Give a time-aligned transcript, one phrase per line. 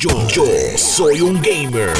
[0.00, 0.44] Yo, yo
[0.76, 1.90] soy un gamer.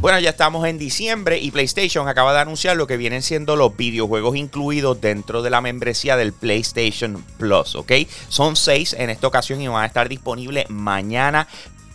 [0.00, 3.76] Bueno, ya estamos en diciembre y PlayStation acaba de anunciar lo que vienen siendo los
[3.76, 7.92] videojuegos incluidos dentro de la membresía del PlayStation Plus, ¿ok?
[8.30, 11.46] Son seis en esta ocasión y van a estar disponibles mañana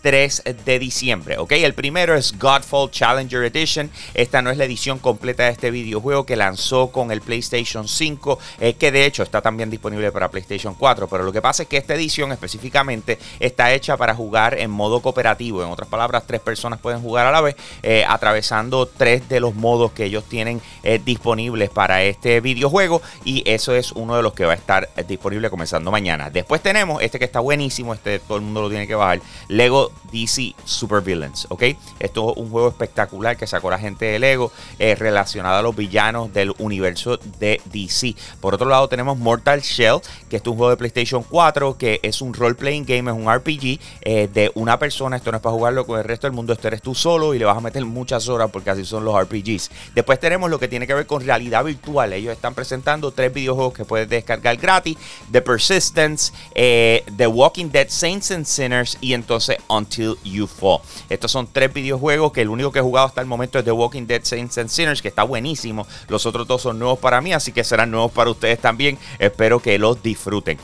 [0.02, 1.38] 3 de diciembre.
[1.38, 1.54] ¿ok?
[1.54, 3.90] El primero es Godfall Challenger Edition.
[4.14, 8.40] Esta no es la edición completa de este videojuego que lanzó con el PlayStation 5,
[8.60, 11.08] eh, que de hecho está también disponible para PlayStation 4.
[11.08, 15.02] Pero lo que pasa es que esta edición específicamente está hecha para jugar en modo
[15.02, 15.64] cooperativo.
[15.64, 19.56] En otras palabras, tres personas pueden jugar a la vez, eh, atravesando tres de los
[19.56, 23.02] modos que ellos tienen eh, disponibles para este videojuego.
[23.24, 26.30] Y eso es uno de los que va a estar disponible comenzando mañana.
[26.30, 29.22] Después tenemos este que está buenísimo, este todo el mundo lo tiene que bajar.
[29.48, 31.64] Lego DC Super Villains, ¿ok?
[32.00, 35.76] Esto es un juego espectacular que sacó la gente de Lego eh, relacionado a los
[35.76, 38.16] villanos del universo de DC.
[38.40, 42.22] Por otro lado tenemos Mortal Shell, que es un juego de PlayStation 4, que es
[42.22, 45.16] un role-playing game, es un RPG eh, de una persona.
[45.18, 47.40] Esto no es para jugarlo con el resto del mundo, esto eres tú solo y
[47.40, 49.72] le vas a meter muchas horas porque así son los RPGs.
[49.96, 52.14] Después tenemos lo que tiene que ver con realidad virtual.
[52.14, 54.98] Ellos están presentando tres videojuegos que puedes descargar gratis.
[55.32, 60.80] The Persistence, eh, The Walking Dead Saints and Sinners y entonces Until You Fall.
[61.10, 63.72] Estos son tres videojuegos que el único que he jugado hasta el momento es The
[63.72, 65.88] Walking Dead Saints and Sinners, que está buenísimo.
[66.08, 68.98] Los otros dos son nuevos para mí, así que serán nuevos para ustedes también.
[69.20, 70.58] Espero que los disfruten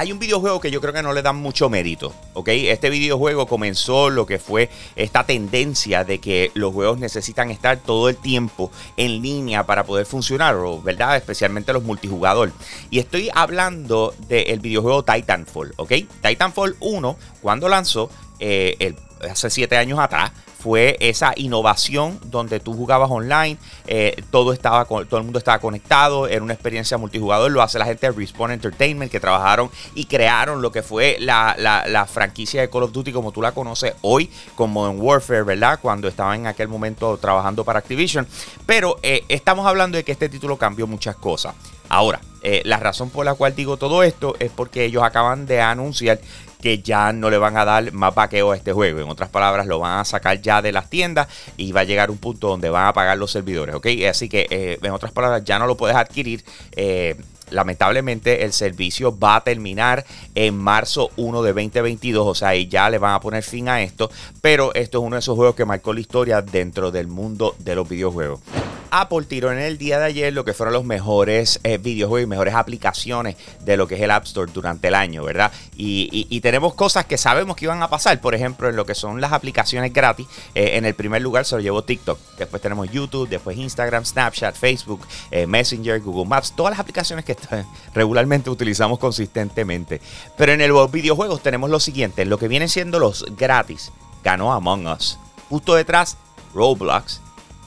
[0.00, 2.48] hay un videojuego que yo creo que no le dan mucho mérito, ¿ok?
[2.48, 8.08] Este videojuego comenzó lo que fue esta tendencia de que los juegos necesitan estar todo
[8.08, 11.18] el tiempo en línea para poder funcionar, ¿verdad?
[11.18, 12.50] Especialmente los multijugador.
[12.88, 15.92] Y estoy hablando del videojuego Titanfall, ¿ok?
[16.22, 18.08] Titanfall 1, cuando lanzó,
[18.40, 18.94] eh,
[19.28, 25.16] hace siete años atrás, fue esa innovación donde tú jugabas online, eh, todo, estaba, todo
[25.16, 29.10] el mundo estaba conectado, era una experiencia multijugador, lo hace la gente de Respawn Entertainment
[29.10, 33.40] que trabajaron y crearon lo que fue la, franquicia de Call of Duty como tú
[33.40, 35.78] la conoces hoy con Modern Warfare, ¿verdad?
[35.80, 38.26] Cuando estaba en aquel momento trabajando para Activision.
[38.66, 41.54] Pero eh, estamos hablando de que este título cambió muchas cosas.
[41.88, 42.20] Ahora,
[42.64, 46.20] la razón por la cual digo todo esto es porque ellos acaban de anunciar
[46.60, 49.00] que ya no le van a dar más vaqueo a este juego.
[49.00, 52.10] En otras palabras, lo van a sacar ya de las tiendas y va a llegar
[52.10, 53.86] un punto donde van a pagar los servidores, ¿ok?
[54.08, 56.44] Así que, eh, en otras palabras, ya no lo puedes adquirir.
[56.72, 57.16] Eh,
[57.50, 60.04] lamentablemente el servicio va a terminar
[60.34, 63.82] en marzo 1 de 2022, o sea, y ya le van a poner fin a
[63.82, 64.10] esto,
[64.40, 67.74] pero esto es uno de esos juegos que marcó la historia dentro del mundo de
[67.74, 68.40] los videojuegos.
[68.90, 72.28] Apple tiró en el día de ayer lo que fueron los mejores eh, videojuegos y
[72.28, 75.52] mejores aplicaciones de lo que es el App Store durante el año, ¿verdad?
[75.76, 79.20] Y, tenemos cosas que sabemos que iban a pasar, por ejemplo, en lo que son
[79.20, 80.26] las aplicaciones gratis.
[80.54, 84.56] Eh, en el primer lugar se lo llevó TikTok, después tenemos YouTube, después Instagram, Snapchat,
[84.56, 87.36] Facebook, eh, Messenger, Google Maps, todas las aplicaciones que
[87.94, 90.00] regularmente utilizamos consistentemente.
[90.36, 93.92] Pero en el videojuegos tenemos lo siguiente, lo que vienen siendo los gratis,
[94.24, 95.18] ganó Among Us.
[95.50, 96.16] Justo detrás,
[96.54, 97.20] Roblox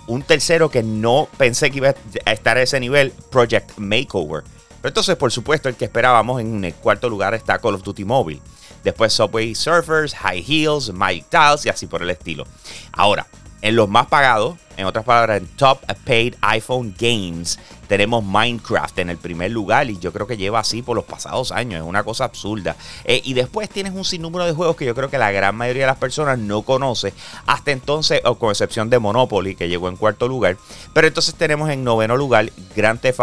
[0.07, 4.43] un tercero que no pensé que iba a estar a ese nivel, Project Makeover.
[4.81, 8.03] Pero entonces, por supuesto, el que esperábamos en el cuarto lugar está Call of Duty
[8.03, 8.41] Mobile.
[8.83, 12.45] Después Subway Surfers, High Heels, Mike Tiles y así por el estilo.
[12.91, 13.25] Ahora,
[13.63, 17.57] en los más pagados, en otras palabras, en Top Paid iPhone Games,
[17.87, 21.53] tenemos Minecraft en el primer lugar y yo creo que lleva así por los pasados
[21.53, 22.75] años, es una cosa absurda.
[23.05, 25.83] Eh, y después tienes un sinnúmero de juegos que yo creo que la gran mayoría
[25.83, 27.13] de las personas no conoce
[27.45, 30.57] hasta entonces, o con excepción de Monopoly, que llegó en cuarto lugar.
[30.91, 33.21] Pero entonces tenemos en noveno lugar Grand Theft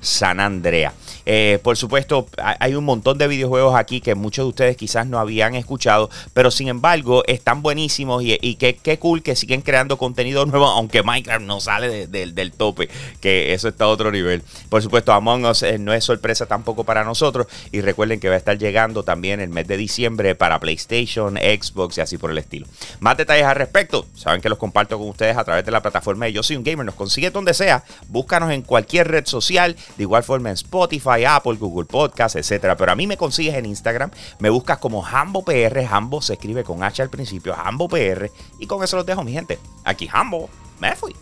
[0.00, 0.92] San Andrea.
[1.26, 5.18] Eh, por supuesto, hay un montón de videojuegos aquí que muchos de ustedes quizás no
[5.18, 10.66] habían escuchado, pero sin embargo están buenísimos y, qué, cool que siguen creando contenido nuevo,
[10.66, 12.88] aunque Minecraft no sale del tope,
[13.20, 14.42] que eso está otro nivel.
[14.68, 18.34] Por supuesto, Among Us eh, no es sorpresa tampoco para nosotros y recuerden que va
[18.34, 22.38] a estar llegando también el mes de diciembre para PlayStation, Xbox y así por el
[22.38, 22.66] estilo.
[23.00, 26.26] Más detalles al respecto, saben que los comparto con ustedes a través de la plataforma
[26.26, 30.02] de Yo Soy un Gamer, nos consigue donde sea, búscanos en cualquier red social, de
[30.02, 32.76] igual forma en Spotify, Apple, Google Podcast, etcétera.
[32.76, 36.64] Pero a mí me consigues en Instagram, me buscas como Hambo PR, Hambo se escribe
[36.64, 39.58] con H al principio, Hambo PR, y con eso los dejo, mi gente.
[39.84, 40.48] Aquí Hambo,
[40.80, 41.14] me fui.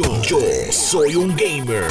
[0.00, 0.38] Yo,
[0.70, 1.84] soy un gamer.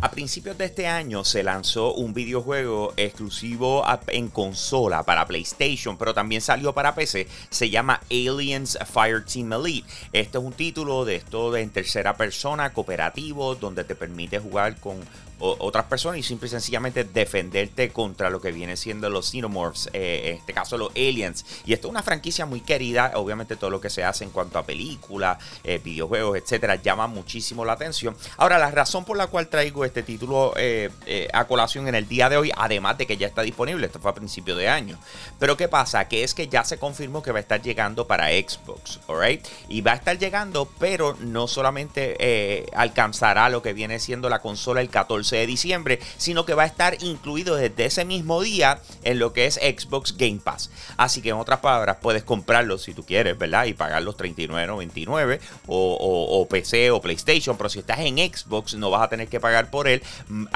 [0.00, 6.14] A principios de este año se lanzó un videojuego exclusivo en consola para PlayStation, pero
[6.14, 7.26] también salió para PC.
[7.50, 9.88] Se llama Aliens Fireteam Elite.
[10.12, 15.00] Este es un título de esto en tercera persona, cooperativo, donde te permite jugar con
[15.42, 20.22] otras personas y simple y sencillamente defenderte contra lo que viene siendo los Xenomorphs, eh,
[20.26, 21.44] en este caso los aliens.
[21.64, 24.58] Y esto es una franquicia muy querida, obviamente todo lo que se hace en cuanto
[24.58, 28.16] a películas, eh, videojuegos, etcétera, llama muchísimo la atención.
[28.36, 30.90] Ahora, la razón por la cual traigo este título eh,
[31.32, 34.12] a colación en el día de hoy, además de que ya está disponible, esto fue
[34.12, 34.98] a principio de año.
[35.40, 36.06] Pero ¿qué pasa?
[36.06, 39.44] Que es que ya se confirmó que va a estar llegando para Xbox, ¿alright?
[39.68, 44.80] Y va a estar llegando, pero no solamente alcanzará lo que viene siendo la consola
[44.80, 49.18] el 14 de diciembre, sino que va a estar incluido desde ese mismo día en
[49.18, 50.70] lo que es Xbox Game Pass.
[50.96, 53.66] Así que en otras palabras, puedes comprarlo si tú quieres, ¿verdad?
[53.66, 59.02] Y pagar los 39.99 o, PC o PlayStation, pero si estás en Xbox no vas
[59.02, 60.46] a tener que pagar por él mm,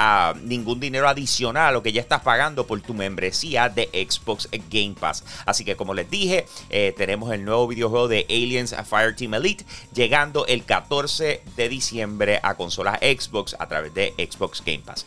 [0.43, 4.95] ningún dinero adicional a lo que ya estás pagando por tu membresía de Xbox Game
[4.99, 5.23] Pass.
[5.45, 10.45] Así que como les dije, eh, tenemos el nuevo videojuego de Aliens Fireteam Elite llegando
[10.45, 15.05] el 14 de diciembre a consolas Xbox a través de Xbox Game Pass.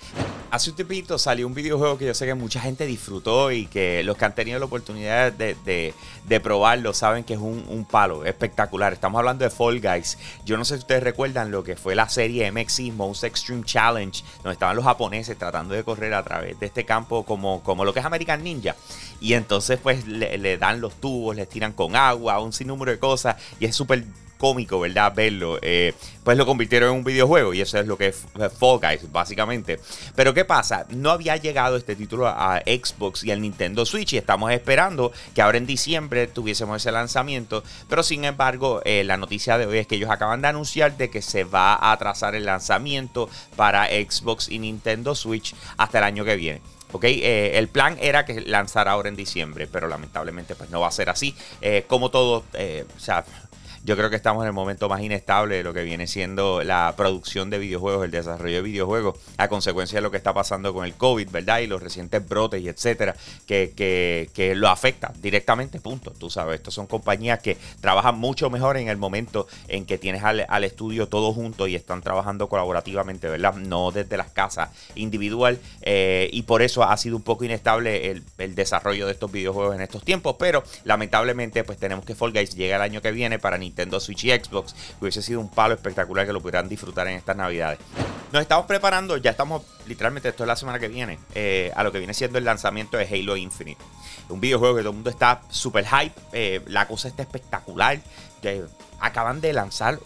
[0.50, 4.02] Hace un tiempito salió un videojuego que yo sé que mucha gente disfrutó y que
[4.02, 5.94] los que han tenido la oportunidad de,
[6.42, 8.92] probarlo saben que es un, palo espectacular.
[8.92, 10.18] Estamos hablando de Fall Guys.
[10.44, 14.24] Yo no sé si ustedes recuerdan lo que fue la serie MXI Most Extreme Challenge,
[14.42, 17.92] donde estaban los japoneses tratando de correr a través de este campo como, como lo
[17.92, 18.74] que es American Ninja.
[19.20, 22.98] Y entonces pues le, le dan los tubos, les tiran con agua, un sinnúmero de
[22.98, 24.04] cosas y es súper
[24.40, 25.12] cómico, ¿verdad?
[25.14, 25.58] Verlo.
[25.60, 25.94] Eh,
[26.24, 28.26] pues lo convirtieron en un videojuego y eso es lo que es
[28.58, 29.78] Fall Guys, básicamente.
[30.16, 30.86] Pero ¿qué pasa?
[30.88, 35.42] No había llegado este título a Xbox y al Nintendo Switch y estamos esperando que
[35.42, 37.62] ahora en diciembre tuviésemos ese lanzamiento.
[37.88, 41.10] Pero sin embargo, eh, la noticia de hoy es que ellos acaban de anunciar de
[41.10, 46.24] que se va a atrasar el lanzamiento para Xbox y Nintendo Switch hasta el año
[46.24, 46.62] que viene.
[46.92, 47.04] ¿ok?
[47.04, 50.92] Eh, el plan era que lanzara ahora en diciembre, pero lamentablemente pues no va a
[50.92, 51.34] ser así.
[51.88, 53.24] como todo, o sea,
[53.82, 56.92] yo creo que estamos en el momento más inestable de lo que viene siendo la
[56.96, 60.84] producción de videojuegos, el desarrollo de videojuegos, a consecuencia de lo que está pasando con
[60.84, 61.60] el COVID, ¿verdad?
[61.60, 63.16] Y los recientes brotes y etcétera,
[63.46, 66.10] que, que, lo afecta directamente, punto.
[66.10, 70.24] Tú sabes, estos son compañías que trabajan mucho mejor en el momento en que tienes
[70.24, 73.54] al, estudio todo junto y están trabajando colaborativamente, ¿verdad?
[73.54, 75.58] No desde las casas individual.
[75.80, 79.74] Eh, y por eso ha sido un poco inestable el, el desarrollo de estos videojuegos
[79.74, 80.36] en estos tiempos.
[80.38, 84.00] Pero lamentablemente, pues tenemos que Fall Guys llega el año que viene para ni Nintendo
[84.00, 84.74] Switch y Xbox.
[85.00, 87.78] Hubiese sido un palo espectacular que lo pudieran disfrutar en estas navidades.
[88.32, 91.90] Nos estamos preparando, ya estamos, literalmente, esto es la semana que viene, eh, a lo
[91.90, 93.82] que viene siendo el lanzamiento de Halo Infinite.
[94.28, 98.00] Un videojuego que todo el mundo está súper hype, eh, la cosa está espectacular
[99.00, 99.98] acaban de lanzar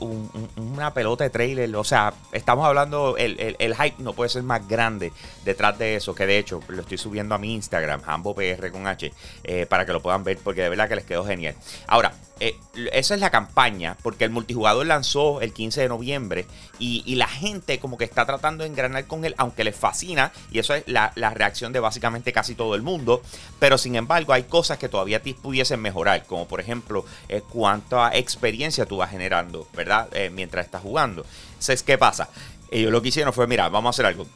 [0.57, 1.75] una pelota de trailer.
[1.77, 5.13] O sea, estamos hablando, el, hype no puede ser más grande
[5.45, 9.13] detrás de eso, que de hecho lo estoy subiendo a mi Instagram, PR con H,
[9.43, 11.55] eh, para que lo puedan ver, porque de verdad que les quedó genial.
[11.87, 12.57] Ahora, eh,
[12.93, 16.47] esa es la campaña, porque el multijugador lanzó el 15 de noviembre
[16.81, 20.59] y, la gente como que está tratando de engranar con él, aunque les fascina, y
[20.59, 23.23] eso es la, reacción de básicamente casi todo el mundo,
[23.61, 28.85] pero sin embargo hay cosas que todavía pudiesen mejorar, como por ejemplo eh, cuánta experiencia
[28.85, 30.09] tú vas generando, ¿verdad?
[30.13, 31.25] Eh, mientras estás jugando.
[31.51, 32.29] Entonces, ¿qué pasa?
[32.71, 34.27] Ellos lo que hicieron fue, mira, vamos a hacer algo.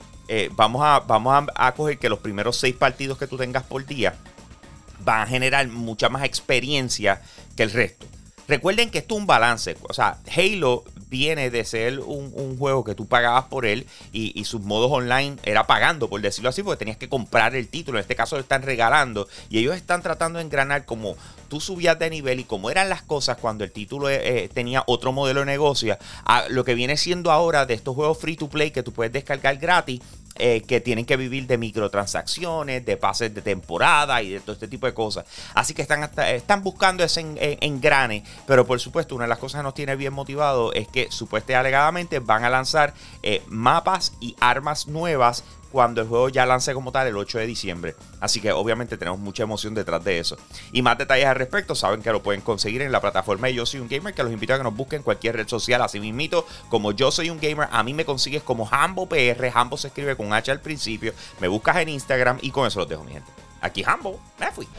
[0.52, 4.14] vamos a, vamos a coger que los primeros seis partidos que tú tengas por día,
[5.00, 7.20] van a generar mucha más experiencia
[7.56, 8.06] que el resto.
[8.48, 9.76] Recuerden que esto es un balance.
[9.82, 14.62] O sea, Halo viene de ser un, juego que tú pagabas por él y, sus
[14.62, 17.98] modos online era pagando, por decirlo así, porque tenías que comprar el título.
[17.98, 21.16] En este caso lo están regalando y ellos están tratando de engranar como
[21.48, 24.82] tú subías de nivel y como eran las cosas cuando el título eh, eh, tenía
[24.86, 28.48] otro modelo de negocio, a lo que viene siendo ahora de estos juegos free to
[28.48, 30.00] play que tú puedes descargar gratis
[30.38, 34.68] eh, que tienen que vivir de microtransacciones, de pases de temporada y de todo este
[34.68, 35.24] tipo de cosas.
[35.54, 37.24] Así que están, están buscando ese
[37.60, 41.10] engrane, pero por supuesto una de las cosas que nos tiene bien motivado es que
[41.10, 46.74] supuestamente alegadamente van a lanzar eh, mapas y armas nuevas cuando el juego ya lance
[46.74, 47.94] como tal el 8 de diciembre.
[48.20, 50.36] Así que obviamente tenemos mucha emoción detrás de eso.
[50.72, 53.66] Y más detalles al respecto, saben que lo pueden conseguir en la plataforma de Yo
[53.66, 55.82] Soy Un Gamer, que los invito a que nos busquen en cualquier red social.
[55.82, 59.50] Así mismito, como Yo Soy Un Gamer, a mí me consigues como Hambo PR.
[59.54, 61.12] Hambo se escribe con H al principio.
[61.40, 63.30] Me buscas en Instagram y con eso los dejo, mi gente.
[63.60, 64.68] Aquí Hambo, me fui.